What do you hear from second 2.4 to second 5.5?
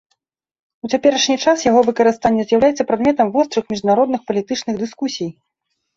з'яўляецца прадметам вострых міжнародных палітычных дыскусій.